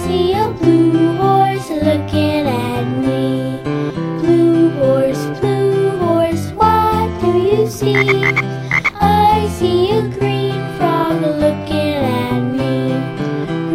[0.00, 3.60] I see a blue horse looking at me.
[4.20, 8.24] Blue horse, blue horse, what do you see?
[8.98, 12.96] I see a green frog looking at me.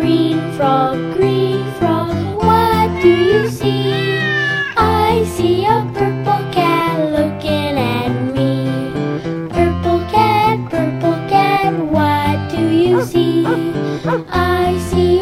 [0.00, 4.18] Green frog, green frog, what do you see?
[4.78, 8.90] I see a purple cat looking at me.
[9.50, 13.44] Purple cat, purple cat, what do you see?
[14.30, 15.13] I see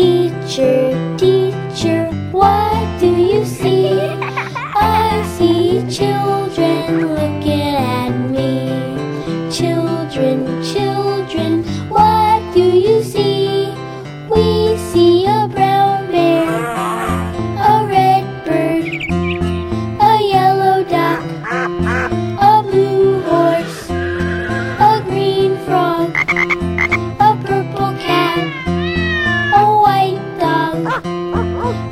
[0.00, 3.90] Teacher, teacher, what do you see?
[3.92, 8.72] I see children looking at me.
[9.52, 10.59] Children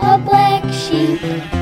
[0.00, 1.57] a black sheep.